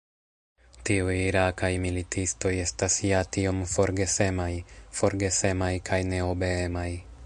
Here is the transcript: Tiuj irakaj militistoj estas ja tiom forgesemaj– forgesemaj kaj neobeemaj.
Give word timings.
Tiuj 0.89 1.17
irakaj 1.25 1.69
militistoj 1.83 2.53
estas 2.63 2.97
ja 3.11 3.21
tiom 3.37 3.63
forgesemaj– 3.75 4.51
forgesemaj 5.03 5.73
kaj 5.91 6.05
neobeemaj. 6.15 6.89